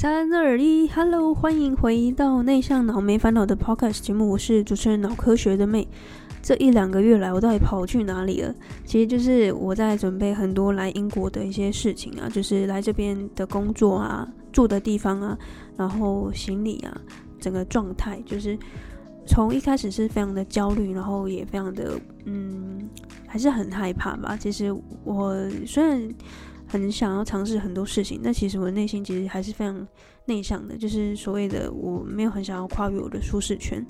[0.00, 5.86] 三二一，Hello，欢迎回到内向脑没烦恼的 Podcast 节目，我是主持人脑科学的妹。
[6.40, 8.54] 这一两个月来，我到底跑去哪里了？
[8.86, 15.36] 其实就是我在准备很多来英国的一些事情啊，就是来这边的工作啊，住的地方啊，
[15.76, 16.98] 然后行李啊，
[17.38, 18.58] 整个状态就是
[19.26, 22.88] 从一开始是非常的焦虑，然后也非常的嗯，
[23.26, 24.34] 还是很害怕吧。
[24.34, 24.74] 其实
[25.04, 25.36] 我
[25.66, 26.08] 虽然。
[26.70, 29.86] 很想要尝试很多事情，但其实我内心其实还是非常
[30.26, 33.84] 内向的，就是所谓的我没有很想要跨越我的舒适圈。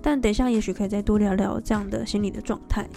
[0.00, 2.88] 但等一下也许可以再多聊聊这样的心理的状态。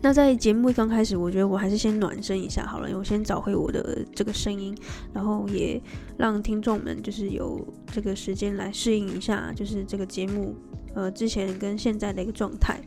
[0.00, 4.76] 那在节目刚开始，我觉得我还是先暖身一下好了，我先找回我的这个声音，
[5.14, 5.80] 然后也
[6.18, 10.54] 让听众们就是有这个时间来适应一下，就是这个节目
[10.94, 12.80] 呃之前跟现在的一个状态。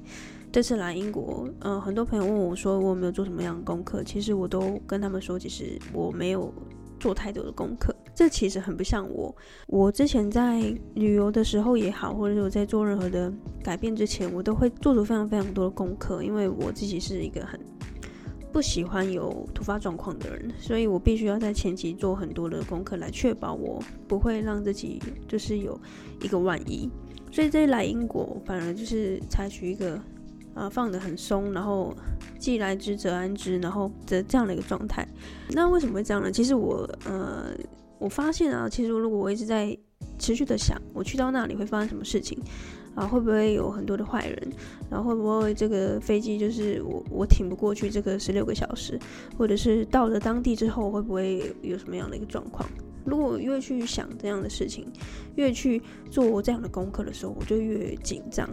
[0.52, 4.04] 这次来英国，呃，很多朋友问我说，我有没有做什么样的功课？
[4.04, 6.54] 其实我都跟他们说，其实我没有
[7.00, 7.96] 做太多的功课。
[8.14, 9.34] 这其实很不像我。
[9.68, 10.60] 我之前在
[10.96, 13.32] 旅游的时候也好，或者是我在做任何的
[13.64, 17.58] 改变之前，我都会做出非常非常多的功课，因为我自己是一个很
[18.52, 25.80] 不喜欢有突发状况的人，所以我必须要在前期做很多的功课，来确保我不会让自己就是有
[26.22, 26.90] 一个万一。
[27.32, 29.98] 所以这一来英国，反而就是采取一个。
[30.54, 31.96] 啊，放得很松，然后
[32.38, 35.08] 既来之则安之，然后的这样的一个状态。
[35.50, 36.32] 那为什么会这样呢？
[36.32, 37.54] 其实我呃，
[38.00, 39.78] 我发现啊，其实如果我一直在
[40.20, 42.38] 持续的想，我去到那里会发生什么事情
[42.96, 43.08] 啊？
[43.08, 44.52] 会不会有很多的坏人？
[44.90, 49.00] 然后会不会这个飞机就是我我挺不过去这个十六个小时？
[49.38, 52.68] 或者是到了当地之后会不会有什么样的一个状况？
[53.04, 54.86] 如果越去想这样的事情，
[55.36, 55.82] 越去
[56.12, 58.48] 做这样的功课的时候，我就越紧张。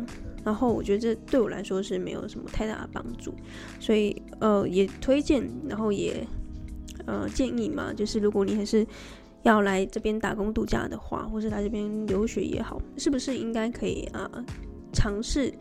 [0.44, 3.34] 然后我觉得这对我来说是没有什么太大的帮助，
[3.78, 6.26] 所以呃也推荐，然后也
[7.06, 8.86] 呃建议嘛，就是如果你还是
[9.42, 14.30] 要来这边打工度假的话，或是来这边留学也好，是不是应该可以啊
[14.92, 15.52] 尝试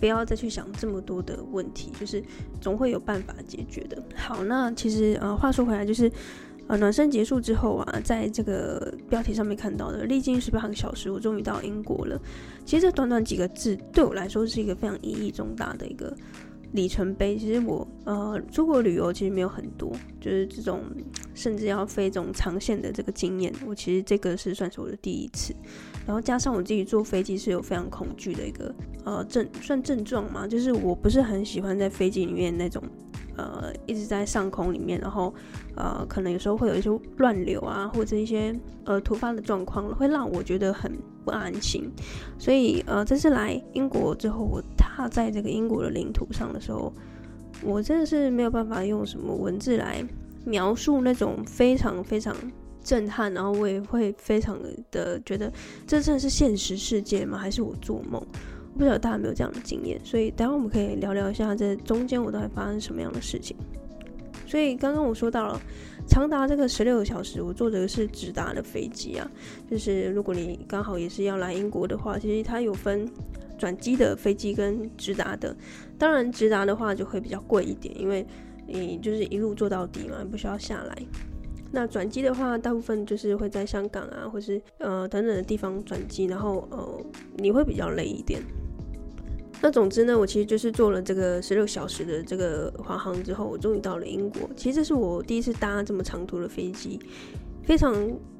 [0.00, 2.22] 不要再去想这么多的问题，就是
[2.60, 4.02] 总会有办法解决的。
[4.16, 6.10] 好，那其实呃话说回来就是。
[6.66, 12.18] 呃，暖身结束之后啊，在这个标题上面看到的，历经十八个小时，我终于到英国了。
[12.64, 16.16] 其实这短短几个字，对我来说是一个非常意义重大的一个
[16.72, 17.36] 里程碑。
[17.36, 20.80] 其实我呃出国旅游其实没有很多，就是这种
[21.34, 25.54] 甚至要飞这种长线的这个经验，我其实这个是算是我的第一次。
[26.06, 28.74] 然后加上我自己坐飞机是有非常恐惧的一个
[29.04, 32.82] 呃症，算症状嘛，就是我不是很喜欢在飞机里面那种。
[33.36, 35.34] 呃，一直在上空里面，然后
[35.76, 40.92] 呃，可能有时候会有一些乱流啊，或者一些呃突发的状况，会让我觉得很
[41.24, 41.90] 不安心。
[42.38, 46.92] 所以呃，这次来英国之后，我踏在这个英国的领土上的时候，
[47.62, 50.04] 我真的是没有办法用什么文字来
[50.44, 52.34] 描述那种非常非常
[52.82, 55.52] 震撼，然后我也会非常的觉得
[55.86, 57.38] 这真的是现实世界吗？
[57.38, 58.22] 还是我做梦？
[58.74, 63.56] 不知道大家有没有这样的经验，所以待会我们可以聊聊一下这中间我到底发生什么样的事情。
[64.46, 65.60] 所以刚刚我说到了
[66.06, 69.30] 长达这个十六个小时，我坐的是直达的飞机啊，
[69.70, 73.08] 就是如果你刚好也是要来英国的话，其实它有分
[73.56, 75.56] 转机的飞机跟直达的。
[75.98, 78.26] 当然直达的话就会比较贵一点，因为
[78.66, 80.96] 你就是一路坐到底嘛，不需要下来。
[81.72, 87.00] 那转机的话，大部分就是会在香港啊，或是呃等等的地方转机，然后呃
[87.36, 88.42] 你会比较累一点。
[89.64, 94.42] 那总之呢，我其实就是坐了这个十六小时的这个华航之后，我终于到了英国。
[94.54, 97.00] 其实这是我第一次搭这么长途的飞机，
[97.62, 97.96] 非常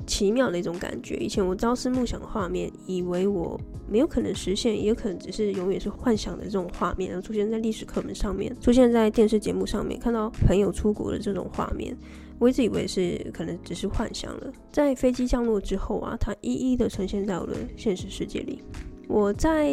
[0.06, 1.16] 奇妙的一种感觉。
[1.16, 3.58] 以前我朝思暮想的画面，以为我
[3.88, 11.96] 没有可能实现，也可能只是永远是幻想的这种画面，然后出现在历史课本上面，出现在电视节目上面，看到朋友出国的这种画面，
[12.38, 14.52] 我一直以为是可能只是幻想了。
[14.70, 18.62] 在飞机降落之后啊，它一一的呈现在我的现实世界里。
[19.08, 19.72] 我在。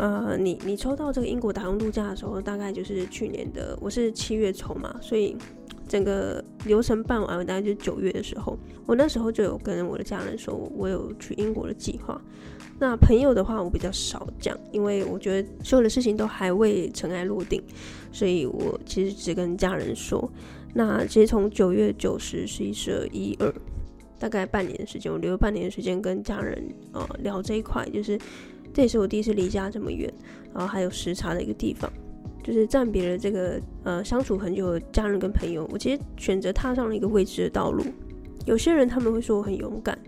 [0.00, 5.36] 呃，你你抽到这个英国打工度假的时候，大概就是去年的，我是七月抽嘛，所以
[5.86, 8.56] 整个流程办完，大概就九月的时候，
[8.86, 12.18] 我那时候就有跟我的家人说，我有去英国的计划。
[12.78, 17.62] 那朋友的话，我比较少讲，因为我觉得所有的事情都还未尘埃落定，
[18.10, 20.32] 所以我其实只跟家人说。
[20.72, 23.52] 那其实从九月、九十、十一、十二、一二，
[24.18, 28.18] 大概半年的时间，我留了半年的时间跟家人呃聊这一块，就是。
[28.72, 30.12] 这也是我第一次离家这么远，
[30.54, 31.90] 然后还有时差的一个地方，
[32.42, 35.68] 就是暂别了这个呃相处很久的家人跟朋友。
[35.72, 37.84] 我其实选择踏上了一个未知的道路。
[38.46, 39.98] 有些人他们会说我很勇敢，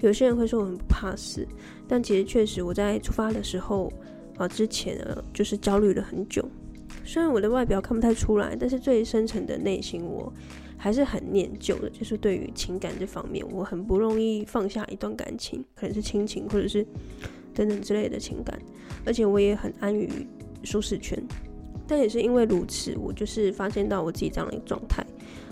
[0.00, 1.46] 有些人会说我很不怕死，
[1.88, 3.92] 但其实确实我在出发的时候
[4.38, 6.48] 啊、之前呢，就是焦虑了很久。
[7.04, 10.32] 虽然我的外表看不太出来，但是最深层的内心我
[10.76, 16.86] 还是很念旧的，就是对于情感这方面，我很不容易放下一段感情，可能是亲情或者是
[17.54, 18.58] 等等之类的情感，
[19.04, 20.08] 而且我也很安于
[20.62, 21.22] 舒适圈。
[21.86, 25.04] 但也是因为如此，我就是发现到我自己这样的一个状态，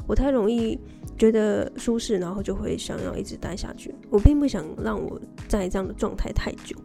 [0.06, 0.78] 我太容易
[1.18, 3.92] 觉得舒适，然后就会想要一直待下去。
[4.08, 6.76] 我并不想让我在这样的状态太久，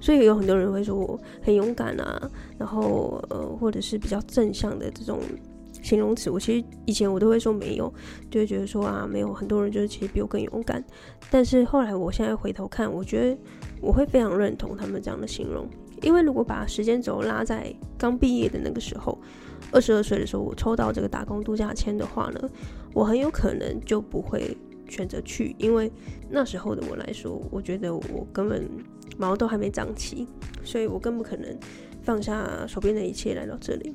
[0.00, 5.18] 所以有很多人会说我很勇敢啊，然后呃，或者是比较正向的这种
[5.82, 6.30] 形容词。
[6.30, 7.92] 我其实以前我都会说没有，
[8.30, 10.84] 就会觉得说啊，没有很多人就是其实比我更勇敢。
[11.28, 13.36] 但是后来我现在回头看，我觉得
[13.82, 15.68] 我会非常认同他们这样的形容。
[16.00, 19.20] 因为如果把时间轴拉在刚毕业的那个时候，
[19.70, 22.50] 二十二岁的时候，我抽到这个打工度假签的话呢，
[22.94, 24.56] 我很有可能就不会
[24.88, 25.90] 选择去，因为
[26.28, 28.68] 那时候的我来说，我觉得我根本
[29.16, 30.26] 毛都还没长齐，
[30.64, 31.56] 所以我更不可能
[32.02, 33.94] 放下手边的一切来到这里。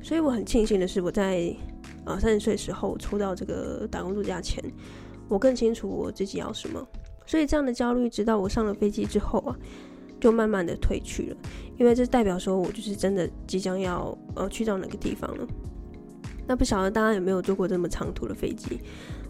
[0.00, 1.54] 所以我很庆幸的是，我在
[2.04, 4.64] 啊三十岁时候抽到这个打工度假签，
[5.28, 6.86] 我更清楚我自己要什么。
[7.26, 9.56] 所以这样的焦虑，直到我上了飞机之后啊。
[10.20, 11.36] 就慢慢的褪去了，
[11.76, 15.46] 因为这代表说我就是真的即将要呃去到哪个地方了。
[16.46, 18.80] 那不晓得大家有没有坐过这么长途的飞机？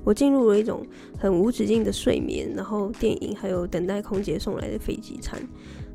[0.04, 0.86] 我进入了一种
[1.18, 5.42] 很无止境的睡眠，然后电影还有等待空姐送来的飞机餐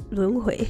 [0.10, 0.68] 轮回。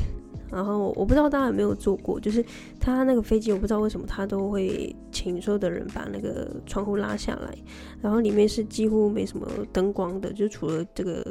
[0.52, 2.44] 然后我不知道大家有没有坐过，就是
[2.80, 7.56] 他那个飞机，我不知道为什么他都会请所有的人把那个窗户拉下来，
[8.02, 11.26] 然后里面是几乎没什么灯光的，就除了这个。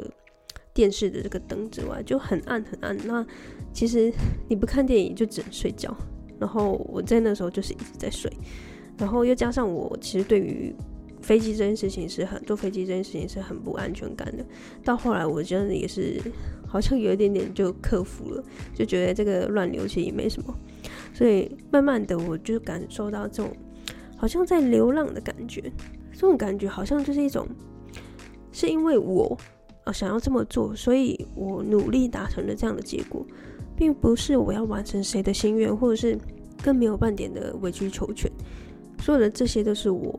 [0.71, 3.25] 电视的这个灯之外就很暗很暗，那
[3.73, 4.13] 其实
[4.47, 5.93] 你不看电影就只能睡觉。
[6.39, 8.31] 然后我在那时候就是一直在睡，
[8.97, 10.73] 然后又加上我其实对于
[11.21, 14.45] 飞机这件事情是很坐飞机这件事情是很不安全感的。
[14.81, 16.21] 到后来我真的也是
[16.69, 18.43] 好像有一点点就克服了，
[18.75, 20.55] 就觉得这个乱流其实也没什么。
[21.13, 23.51] 所以慢慢的我就感受到这种
[24.15, 25.61] 好像在流浪的感觉，
[26.13, 27.47] 这种感觉好像就是一种
[28.51, 29.37] 是因为我
[29.83, 29.91] 啊。
[29.91, 33.25] 想要这么做，所以我努力达成了这样的结果，
[33.75, 36.17] 并不是我要完成谁的心愿，或者是
[36.63, 38.31] 更没有半点的委曲求全。
[38.99, 40.15] 所有的这些都是我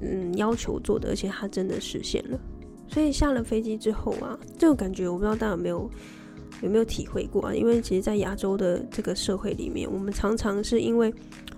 [0.00, 2.38] 嗯要求做的，而且它真的实现了。
[2.92, 5.90] 所以下了飞机之后啊，这种感觉我不知道大家有没有
[6.62, 7.54] 有没有体会过啊？
[7.54, 11.12] 因为其实，在亚洲的这个社会里面，我们常常是因为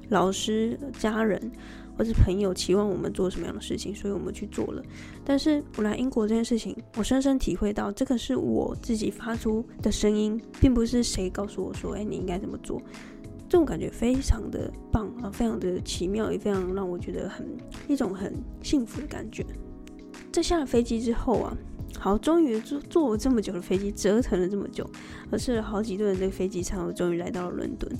[0.08, 1.50] 老师、家人。
[1.96, 4.82] 或是朋友期望我们做什么样的事情，所以我们去做了。
[5.24, 12.82] 但是我来英国这件事情，我深深体会到，这个是我自己发出的声音，并不是谁告诉我说：“哎，你应该这么做。”
[13.48, 17.46] 这种感觉非常的棒啊，非常的奇妙，也非常让我觉得很
[17.86, 19.46] 一种很幸福的感觉。
[20.34, 21.56] 在下了飞机之后啊。
[21.96, 24.84] 好，终于坐坐了这么久的飞机，折腾了这么久，
[25.30, 27.90] 而吃了好几顿这个飞机餐，我终于来到了伦敦。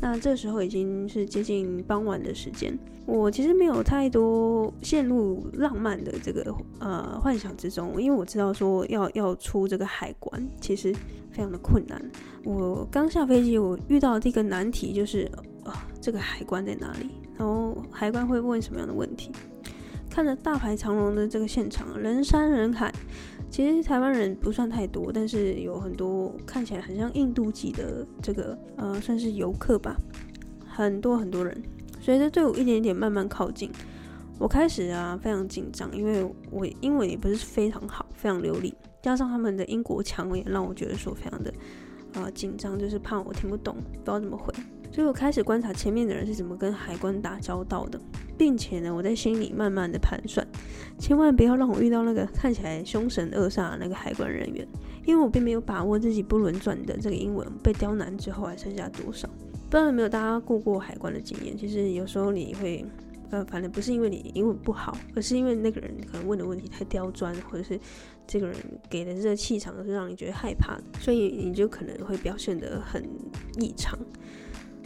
[0.00, 2.76] 那这时候已经是接近傍晚的时间，
[3.06, 10.92] 我其实没有太多陷入浪漫的这个呃幻想之中，因为我知道说要要出这个海关其实
[11.30, 12.10] 非常的困难。
[12.42, 15.30] 我刚下飞机，我遇到的第一个难题就是
[15.62, 17.08] 啊、呃，这个海关在哪里？
[17.38, 19.30] 然后海关会问什么样的问题？
[20.14, 22.94] 看着大排长龙的这个现场，人山人海。
[23.50, 29.96] 其实台湾人不算太多，但是有很多看起来很像印度籍的这个呃，算是游客吧，
[30.64, 31.60] 很多很多人。
[32.00, 33.68] 随着队伍一点点慢慢靠近，
[34.38, 41.52] 我开始啊非常紧张，因为我英文也不是非常好，非常流利，加上他们的英国腔也让我觉得说非常的
[42.14, 44.54] 啊、紧张，就是怕我听不懂，不知道怎么回。
[44.94, 48.00] 所以我开始观察前面的人是怎么跟海关打交道的，
[48.38, 50.46] 并且呢，我在心里慢慢的盘算，
[51.00, 54.64] 千万不要让我遇到那个看起来凶神恶煞的那个海关人员，
[55.04, 59.28] 因为我并没有把握自己不轮转的这个英文被刁难之后还剩下多少。
[59.64, 61.56] 不知道有没有大家过过海关的经验？
[61.56, 62.86] 其实有时候你会，
[63.30, 67.76] 呃，反正不是因为你英文不好，而是因为那个人可能问的问题太刁钻，或者是
[68.28, 68.56] 这个人
[68.88, 73.02] 给的这个气场是让你觉得害怕的，所以你就可能会表现得很
[73.58, 73.98] 异常。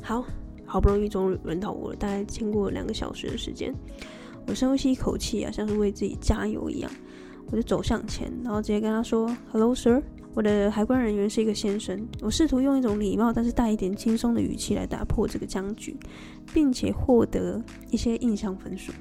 [0.02, 0.24] 好，
[0.64, 1.96] 好不容易终于轮到我了。
[1.96, 3.74] 大概经过两个小时的时间，
[4.46, 6.90] 我深呼吸一口气啊，像是为自己加油一样。
[7.50, 10.02] 我就走向前，然后直接跟他说：“Hello, sir。”
[10.34, 12.06] 我的海关人员是一个先生。
[12.20, 15.96] 我试图用一种礼貌但是带一点轻松的语气来打破这个僵局，
[16.52, 18.92] 并且获得一些印象分数。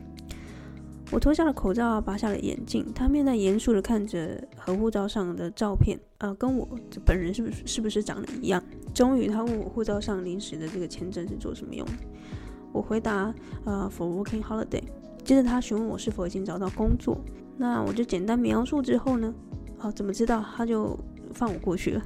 [1.09, 2.85] 我脱下了口罩，拔下了眼镜。
[2.93, 6.67] 他面带严肃的看着和护照上的照片，啊、跟我
[7.05, 8.61] 本人是不是是不是长得一样？
[8.93, 11.93] 终于，他问我护照上临时的这个签证是做什么用的。
[12.73, 13.33] 我回答，
[13.63, 14.83] 呃，for working holiday。
[15.23, 17.17] 接着他询问我是否已经找到工作。
[17.57, 19.33] 那我就简单描述之后呢，
[19.79, 20.97] 啊，怎么知道他就
[21.33, 22.01] 放我过去了？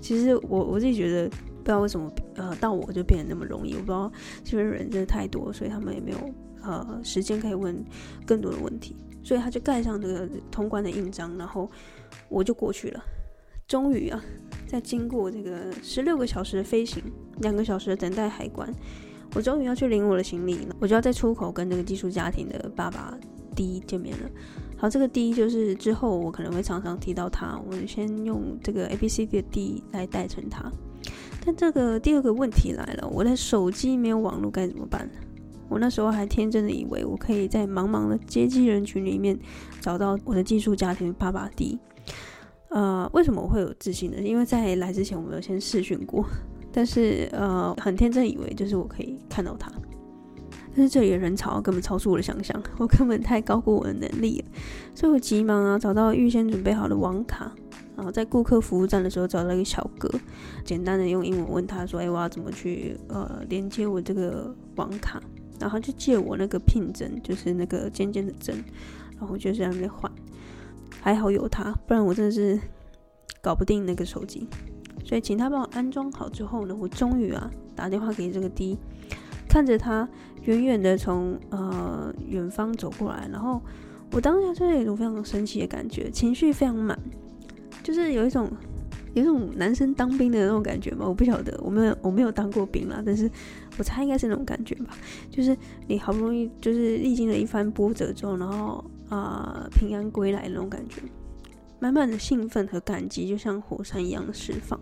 [0.00, 4.12] 其实我我自己觉得不知道为什么呃到我就变得那么容易，我不知道
[4.44, 6.18] 这边人真的太多，所以他们也没有
[6.62, 7.84] 呃时间可以问
[8.26, 11.70] 更多的问题，所以他就盖上这个通关的印章，然后
[12.28, 13.02] 我就过去了。
[13.68, 14.22] 终于啊，
[14.66, 17.02] 在经过这个十六个小时的飞行，
[17.38, 18.70] 两个小时的等待海关，
[19.34, 20.76] 我终于要去领我的行李了。
[20.78, 23.16] 我就要在出口跟这个寄宿家庭的爸爸
[23.56, 24.30] D 见面了。
[24.76, 30.70] 好，这个 D 就是之后我可能会常常提到他，我先用这个 A B C D 的 D 来代称他。
[31.44, 35.08] 但这个第二个问题来了，我的手机没有网络该怎么办？
[35.72, 39.38] 我那时候还天真的以为我可以在茫茫的接机人群里面
[39.80, 41.78] 找到我的寄宿家庭爸爸 D。
[42.68, 44.18] 呃，为什么我会有自信呢？
[44.22, 46.24] 因为在来之前我没有先试训过，
[46.72, 49.70] 但是呃，很天真以为就是我可以看到他。
[50.74, 54.46] 但是这里的人潮根本超出我的想象，我根本太高估我的能力了，
[54.94, 57.52] 所以我急忙啊找到预先准备好的网卡，
[57.94, 60.08] 然后在顾客服务站的时候找到一个小哥，
[60.64, 65.22] 简单的用英文问他说：“哎，我要怎么去呃连接我这个网卡？”
[65.62, 68.56] 然后就借我那个 PIN 针，就是那个尖尖的针，
[69.12, 70.10] 然后我就在那边换。
[71.00, 72.58] 还好有他，不然我真的是
[73.40, 74.48] 搞不定那个手机。
[75.04, 78.76] 所以请他帮我安装好之后呢，我终于啊打电话给这个 D，
[79.48, 80.08] 看着他
[80.44, 83.60] 远远的从呃远方走过来，然后
[84.12, 86.98] 我当下就有一种非常神奇的感觉，情绪非常满，
[87.82, 88.48] 就是有一种
[89.14, 91.08] 有一种男生当兵的那种感觉嘛。
[91.08, 93.28] 我不晓得，我没有我没有当过兵啦，但是
[93.78, 94.96] 我猜应该是那种感觉吧。
[95.30, 98.84] 就是你好不容易就是历经了一番波折之后，然后。
[99.12, 101.02] 啊、平安归来那种感觉，
[101.78, 104.80] 满满的兴奋和感激，就像火山一样释放。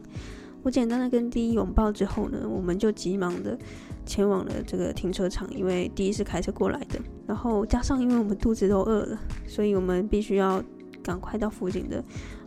[0.62, 3.58] 我简单的跟第一拥抱之后呢，我们就急忙的
[4.06, 7.00] 前往了这个停车场，因为第一是开车过来的。
[7.26, 9.18] 然后加上因为我们肚子都饿了，
[9.48, 10.62] 所以我们必须要
[11.02, 12.04] 赶快到附近的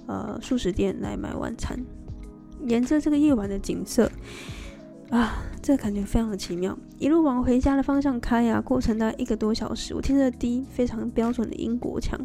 [0.07, 1.77] 呃素食店来买晚餐。
[2.65, 4.09] 沿着这个夜晚的景色。
[5.13, 6.75] 啊，这个感觉非常的奇妙。
[6.97, 9.93] 一路往回家的方向开啊，过程大概一个多小时。
[9.93, 12.19] 我听着低非常标准的英国腔，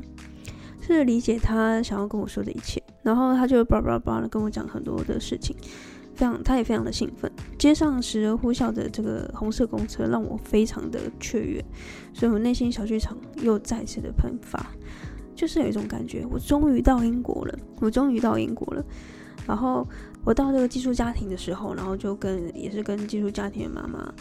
[0.80, 2.82] 试着理解他想要跟我说的一切。
[3.02, 5.54] 然后他就叭叭叭的跟我讲很多的事情，
[6.14, 7.30] 非常，他也非常的兴奋。
[7.58, 11.62] 街上时而呼啸的这个红色公车让我非常的雀跃，
[12.14, 14.66] 所以我内心小剧场又再次的喷发，
[15.34, 18.82] 就是有一种感觉，我终于到英国了，我终于到英国了。
[19.46, 19.86] 然后
[20.28, 24.14] 我到这个寄宿家庭的时候，然后就跟也是跟寄宿家庭的妈妈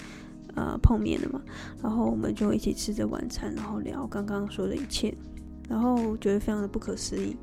[0.56, 1.42] 呃碰面了嘛，
[1.84, 5.14] 然后我们就一起吃着晚餐，然后聊刚刚说的一切，
[5.68, 7.36] 然后觉得非常的不可思议。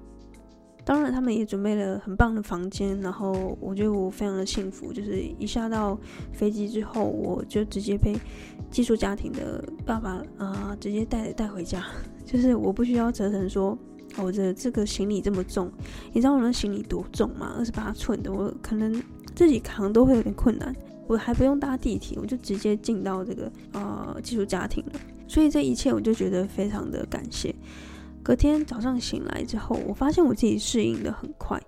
[0.83, 5.99] 当然他们也准备了很棒的房间，然后我觉得我非常的幸福，就是一下到
[6.33, 8.17] 飞机之后，我就直接被
[8.71, 11.85] 寄宿家庭的爸爸啊、直接带带回家，
[12.25, 13.79] 就是我不需要折腾说。
[14.17, 15.71] 我的这个行李这么重，
[16.13, 17.55] 你知道我的行李多重吗？
[17.59, 19.03] 二十八寸的，我可能
[19.35, 20.75] 自己扛都会有点困难。
[21.07, 24.93] 我还不用搭地铁，我就直接进到这个呃寄宿家庭了。
[25.29, 27.55] 所以这一切我就觉得非常的感谢。
[28.23, 31.61] 隔天早上醒来之后，我发现我自己适应的很快，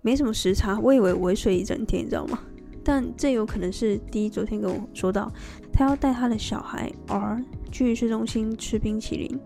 [0.00, 0.78] 没什么时差。
[0.78, 2.38] 我以为我会睡一整天，你知道吗？
[2.84, 5.30] 但这有可能是第一昨天跟我说到，
[5.72, 9.40] 他要带他的小孩 R 去市中心吃冰淇淋。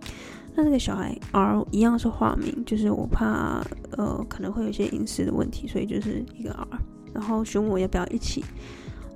[0.54, 3.64] 那这个小孩 R 一样是化名，就是我怕
[3.97, 6.66] 呃可能会有一些隐私的问题，所以就是一个 R。
[7.14, 8.44] 然后询问我要不要一起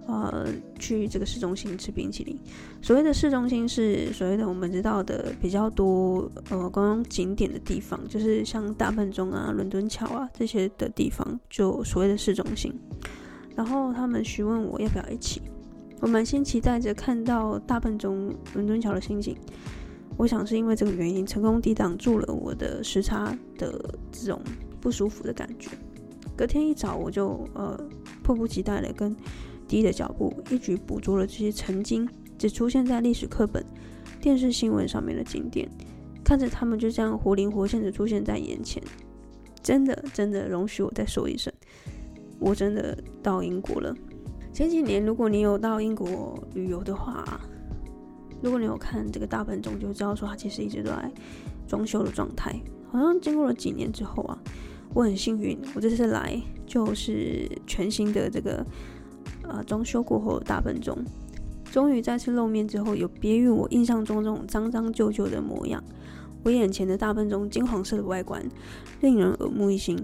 [0.07, 0.47] 呃
[0.79, 2.39] 去这个市中心吃冰淇淋。
[2.81, 12.73] 所谓的市中心是所谓的我们知道的比较多呃观光景点的地方，就是像大笨钟啊、伦敦桥啊这些的地方，就所谓的市中心。
[13.55, 15.43] 然后他们询问我要不要一起，
[16.01, 19.37] 我满心期待着看到大笨钟、伦敦桥的心情。
[20.17, 24.41] 我想是因为这个原因，成功抵挡住了我的时差的这种
[24.81, 25.71] 不舒服的感觉。
[26.37, 27.79] 隔天一早，我就呃
[28.23, 29.15] 迫不及待的跟
[29.67, 32.09] 低的脚步一举捕捉了这些曾经
[32.39, 33.65] 只出现在历史课本、
[34.21, 35.69] 电视新闻上面的景点，
[36.25, 38.83] 看着他们就这样活灵活现的出现在眼前。
[39.63, 41.53] 真的，真的，容许我再说一声，
[42.39, 43.95] 我真的到英国了。
[44.53, 47.41] 前几年，如果你有到英国旅游的话，
[48.43, 51.13] 如果你有看这个大笨钟，就知道说它其实一直都在
[51.67, 52.55] 装修的状态。
[52.93, 54.39] 好像经过了几年之后啊，
[54.95, 58.65] 我很幸运，我这次来就是全新的这个
[59.43, 60.97] 呃装修过后的大笨钟，
[61.65, 65.83] 终于再次露面之后，有别于我印象中这种脏脏旧旧的模样。
[66.45, 68.41] 我眼前的大笨钟金黄色的外观
[69.01, 69.99] 令人耳目一新。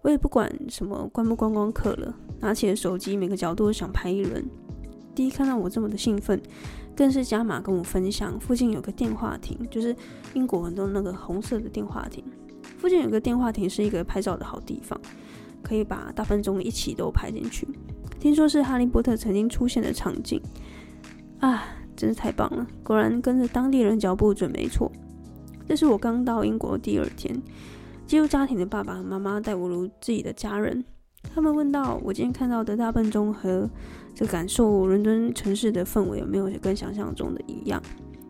[0.00, 4.44] 我也不管什么观不观光客了，拿起了手机，每个角度想拍一轮。
[5.14, 6.40] 第一看到我这么的兴奋。
[6.96, 9.94] 更是加码跟我分享，附近有个电话亭，就是
[10.32, 12.24] 英国很多那个红色的电话亭。
[12.78, 15.00] 附近有个电话亭是一个拍照的好地方，
[15.62, 17.66] 可以把大笨钟一起都拍进去。
[18.20, 20.40] 听说是哈利波特曾经出现的场景
[21.40, 21.64] 啊，
[21.96, 22.66] 真是太棒了！
[22.82, 24.90] 果然跟着当地人脚步准没错。
[25.66, 27.42] 这是我刚到英国第二天，
[28.06, 30.84] 寄宿家庭的爸爸妈妈待我如自己的家人。
[31.34, 33.68] 他们问到我今天看到的大笨钟和
[34.14, 37.82] 这感受伦敦城市的氛围有没有跟想象中的一样？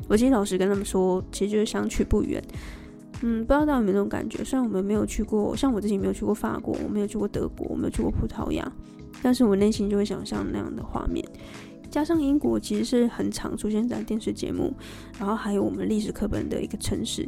[0.09, 2.43] 我其实老实跟他们说，其实就是相去不远。
[3.23, 4.43] 嗯，不知道大家有没有那种感觉？
[4.43, 8.71] 虽然我们没有去过，像我自己没有去过法国，我没有去过德国，我没有去过葡萄牙，
[9.23, 11.23] 但是我内心就会想象那样的画面。
[11.95, 14.75] 加上英国其实是很常出现在电视节目，
[15.17, 17.25] 然后还有我们历史课本的一个城市，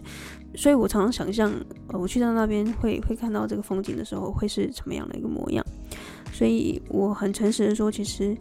[0.56, 1.52] 所以我常常想象，
[1.86, 5.64] 呃，我去到那边会会看到这个风景的时候，会是什么样的一个模样。
[6.32, 8.36] 所以我很诚实的说，其实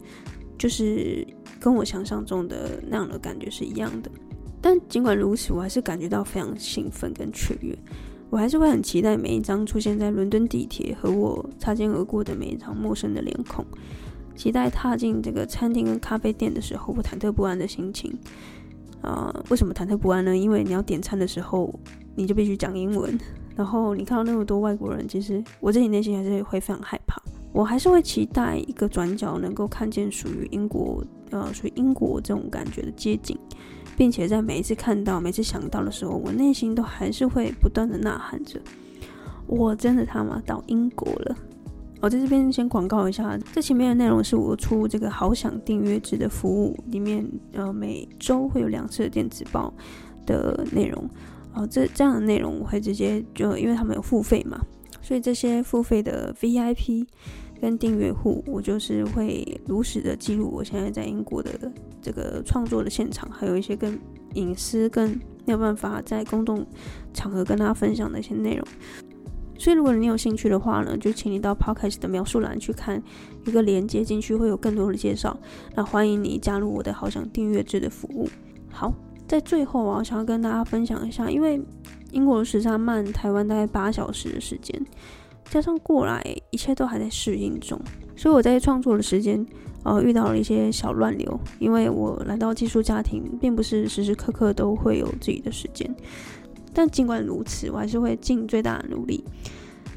[0.58, 1.24] 就是
[1.60, 4.10] 跟我想象中的那样的感觉是一样的。
[4.60, 7.72] 但尽管如此，我还是感觉到非常兴奋跟雀跃。
[8.30, 13.64] 我还是会很期待每一张出现在伦敦地铁和我擦肩而过的每一张陌生的脸孔。
[14.36, 18.16] 期待踏进这个餐厅跟咖啡店的时候，我忐忑不安的心情。
[19.02, 20.36] 啊、呃，为什么忐忑不安呢？
[20.36, 21.72] 因为你要点餐的时候，
[22.14, 23.18] 你就必须讲英文。
[23.54, 27.20] 然后你看到那么多外国人，其实我自己内心还是会非常害怕。
[27.52, 33.38] 我还是会期待一个转角能够看见属于英国，呃，属于英国这种感觉的街景，
[33.96, 38.60] 并且在每一次看到、每次想到的时候，我内心都还是会不断的呐喊着：
[39.46, 41.36] 我真的他妈到英国了！
[42.00, 49.72] 我在这边先广告一下，这前面的内容是我出这个好享订阅制的服务里面，呃，每周会有两次的电子报
[50.26, 51.08] 的内容，
[51.54, 54.60] 呃，这这样的内容我会直接就因为他们有付费嘛，
[55.00, 57.06] 所以这些付费的 VIP
[57.60, 61.50] 跟订阅户，我就是会如实的记录我现在在英国的
[62.02, 63.98] 这个创作的现场，还有一些更
[64.34, 65.08] 隐私、更
[65.46, 66.64] 没有办法在公众
[67.14, 68.66] 场合跟大家分享的一些内容。
[69.58, 73.02] 所以，如果你有兴趣的话呢，就请你到 Podcast 的描述栏去看
[73.46, 75.36] 一个连接进去，会有更多的介绍。
[75.74, 78.28] 那欢迎你加入我的好想订阅制的服务。
[78.70, 78.92] 好，
[79.26, 81.60] 在最后啊，想要跟大家分享一下，因为
[82.12, 84.80] 英国的时差慢台湾大概八小时的时间，
[85.50, 87.80] 加上过来一切都还在适应中，
[88.14, 89.44] 所以我在创作的时间
[89.82, 95.92] 呃遇到了一些小乱流，因为我来到寄宿家庭，并不是时时刻刻都会有自己的时间。
[96.76, 99.24] 但尽管如此，我还是会尽最大的努力，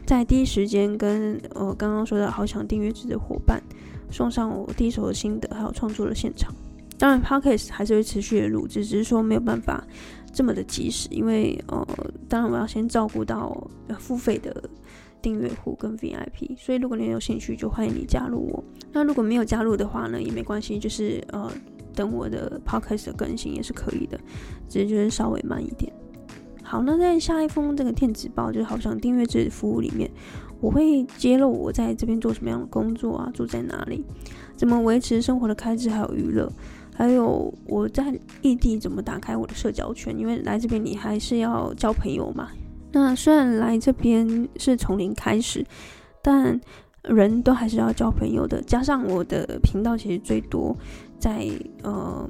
[0.05, 3.61] 在第一时间跟我刚刚说的好想订阅制的伙伴
[4.09, 6.55] 送上我第一手的心得，还有创作的现场。
[6.97, 9.85] 当然，Podcast 还是会持续的录制，只是说没有办法
[10.31, 11.85] 这么的及时，因为呃，
[12.29, 14.63] 当然我要先照顾到付费的
[15.21, 16.57] 订阅户跟 VIP。
[16.57, 18.63] 所以，如果你有兴趣，就欢迎你加入我。
[18.93, 21.51] 那如果没有加入的话呢，也没关系，就是呃，
[21.93, 24.17] 等我的 Podcast 的更新也是可以的，
[24.69, 25.91] 只是就是稍微慢一点。
[26.69, 30.08] 好，那在下一封这个电子报，就是好享订阅制服务里面，
[30.62, 34.05] 我会揭露我在这边做什么样的工作啊，住在哪里，
[34.55, 36.47] 怎么维持生活的开支还有娱乐，
[36.93, 42.49] 还有我在异地怎么打开我的社交圈，因为来这边你还是要交朋友嘛。
[42.91, 45.65] 那虽然来这边是从零开始，
[46.21, 46.62] 但
[47.01, 48.62] 人都还是要交朋友的。
[48.62, 50.77] 加上我的频道其实最多
[51.17, 51.49] 在
[51.82, 52.29] 呃。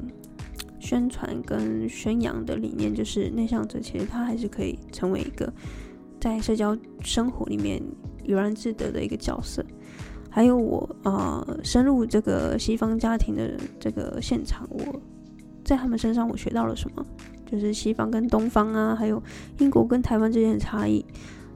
[0.80, 5.52] 宣传跟宣扬的理念就是内向者，其实他还是可以成为一个
[6.20, 7.82] 在社交生活里面
[8.24, 9.64] 悠然自得的一个角色。
[10.32, 15.02] 还有我呃深入这个西方家庭的这个现场，我
[15.66, 17.06] 在他们身上我学到了什么？
[17.46, 19.22] 就是西方跟东方啊，还有
[19.58, 21.04] 英国跟台湾之间的差异。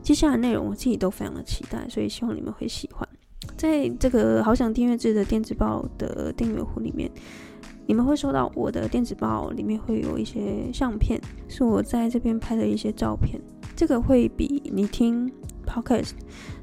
[0.01, 3.07] 接下来内容我自己都非常的期待，所以希望你们会喜欢。
[3.55, 7.09] 在这个好想订阅制的电子报的订阅户里面。
[7.85, 13.39] 你们会收到我的电子报，里面会有一些相片，是我在这边拍的一些照片。
[13.75, 15.29] 这个会比你听
[15.65, 16.11] podcast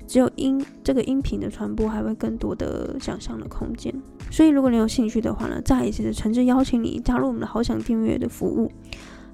[0.06, 3.92] 只有音这个音频的传播还会更多的想象的空间。
[4.30, 8.70] 所以，如果你有兴趣的话呢，再一次的诚挚邀请你加入我们的好想订阅的服务。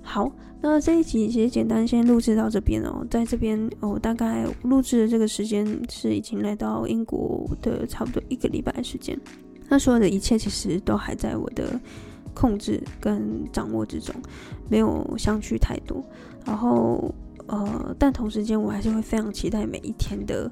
[0.00, 9.18] 好，那这一集其实简单先录制到这边哦，在这边哦，大概录制的这个时间是已经来到英国的差不多一个礼拜时间。
[9.68, 11.80] 那所有的一切其实都还在我的
[12.34, 14.14] 控制跟掌握之中，
[14.68, 16.04] 没有相去太多。
[16.44, 17.12] 然后，
[17.46, 20.50] 呃，但同时间我还是会非常期待每一天的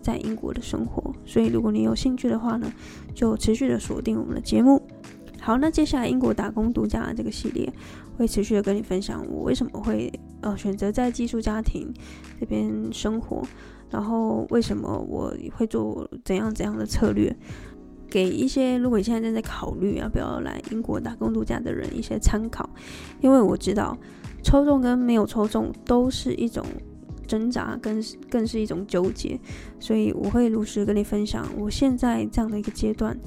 [0.00, 1.14] 在英国的生活。
[1.26, 2.72] 所以，如果你有兴趣的话呢，
[3.14, 4.80] 就持续的锁定我们的节目。
[5.40, 7.70] 好，那接下来英国打工度假这个系列，
[8.16, 11.92] 会持续的跟你分享我为什么会呃选择在寄宿家庭
[12.40, 13.42] 这边生活，
[13.90, 17.36] 然后为什么我会做怎样怎样的策略。
[18.14, 22.70] 给一些如果你现在正在考虑要不要来英国打工度假的人一些参考，
[23.20, 23.98] 因为我知道
[24.40, 26.64] 抽中跟没有抽中都是一种
[27.26, 28.00] 挣扎，更
[28.30, 29.36] 更是一种纠结。
[29.80, 33.18] 所以我会如实跟你分享，我现在这样的一个阶段，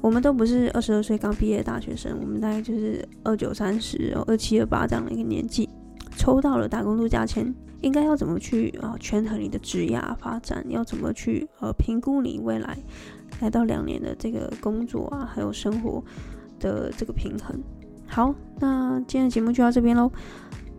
[0.00, 5.68] 我们都不是二十二岁刚毕业的大学生，我们大概就是二九三十、二七二八这样的一个年纪，
[6.22, 10.64] 抽到了打工度假签，应该要怎么去啊权衡你的职业发展？
[10.68, 12.78] 要怎么去呃评估你未来
[13.40, 16.00] 来到两年的这个工作啊，还有生活
[16.60, 17.60] 的这个平衡？
[18.06, 20.08] 好，那今天的节目就到这边喽。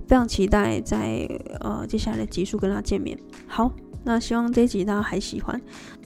[0.08, 1.27] 非常期待在
[1.60, 3.19] 呃接下来的集数跟大家见面。
[3.45, 3.69] 好，
[4.06, 5.62] 那希望这一集大家还喜欢。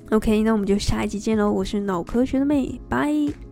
[0.09, 1.51] OK，那我们就下一集见喽。
[1.51, 3.46] 我是脑科学的妹，拜。